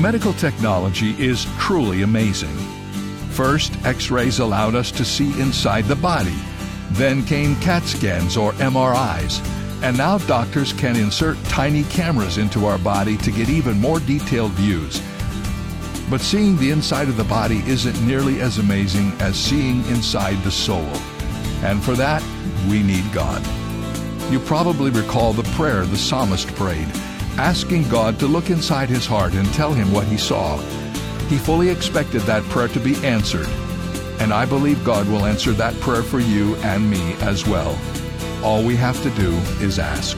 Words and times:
Medical 0.00 0.32
technology 0.32 1.10
is 1.22 1.46
truly 1.58 2.00
amazing. 2.00 2.56
First, 3.32 3.76
x 3.84 4.10
rays 4.10 4.38
allowed 4.38 4.74
us 4.74 4.90
to 4.92 5.04
see 5.04 5.38
inside 5.38 5.84
the 5.84 5.96
body. 5.96 6.38
Then 6.92 7.22
came 7.26 7.54
CAT 7.56 7.82
scans 7.82 8.34
or 8.34 8.52
MRIs. 8.52 9.44
And 9.82 9.98
now 9.98 10.16
doctors 10.16 10.72
can 10.72 10.96
insert 10.96 11.36
tiny 11.44 11.84
cameras 11.84 12.38
into 12.38 12.64
our 12.64 12.78
body 12.78 13.18
to 13.18 13.30
get 13.30 13.50
even 13.50 13.78
more 13.78 14.00
detailed 14.00 14.52
views. 14.52 15.02
But 16.08 16.22
seeing 16.22 16.56
the 16.56 16.70
inside 16.70 17.08
of 17.08 17.18
the 17.18 17.24
body 17.24 17.58
isn't 17.66 18.06
nearly 18.06 18.40
as 18.40 18.56
amazing 18.56 19.12
as 19.20 19.36
seeing 19.36 19.84
inside 19.88 20.42
the 20.44 20.50
soul. 20.50 20.88
And 21.62 21.84
for 21.84 21.92
that, 21.96 22.22
we 22.70 22.82
need 22.82 23.04
God. 23.12 23.44
You 24.32 24.40
probably 24.40 24.90
recall 24.90 25.34
the 25.34 25.50
prayer 25.54 25.84
the 25.84 25.98
psalmist 25.98 26.48
prayed, 26.54 26.88
asking 27.38 27.88
God 27.88 28.18
to 28.18 28.26
look 28.26 28.50
inside 28.50 28.88
his 28.88 29.06
heart 29.06 29.34
and 29.34 29.46
tell 29.52 29.72
him 29.72 29.92
what 29.92 30.06
he 30.06 30.16
saw. 30.16 30.58
He 31.28 31.38
fully 31.38 31.68
expected 31.68 32.22
that 32.22 32.42
prayer 32.44 32.68
to 32.68 32.80
be 32.80 32.96
answered, 33.06 33.48
and 34.20 34.32
I 34.32 34.46
believe 34.46 34.84
God 34.84 35.08
will 35.08 35.26
answer 35.26 35.52
that 35.52 35.78
prayer 35.80 36.02
for 36.02 36.20
you 36.20 36.56
and 36.56 36.90
me 36.90 37.14
as 37.20 37.46
well. 37.46 37.78
All 38.42 38.64
we 38.64 38.74
have 38.76 39.02
to 39.02 39.10
do 39.10 39.32
is 39.64 39.78
ask. 39.78 40.16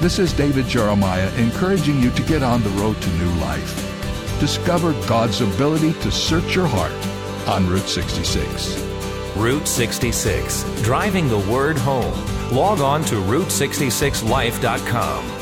This 0.00 0.18
is 0.18 0.32
David 0.32 0.66
Jeremiah 0.66 1.32
encouraging 1.36 2.02
you 2.02 2.10
to 2.10 2.22
get 2.22 2.42
on 2.42 2.62
the 2.62 2.70
road 2.70 3.00
to 3.00 3.10
new 3.18 3.30
life. 3.40 3.78
Discover 4.40 4.92
God's 5.06 5.40
ability 5.40 5.92
to 6.00 6.10
search 6.10 6.56
your 6.56 6.66
heart 6.66 6.92
on 7.48 7.68
Route 7.68 7.88
66. 7.88 8.80
Route 9.36 9.66
66, 9.66 10.64
driving 10.82 11.28
the 11.28 11.38
word 11.38 11.78
home. 11.78 12.12
Log 12.52 12.80
on 12.80 13.02
to 13.04 13.14
Route66Life.com. 13.14 15.41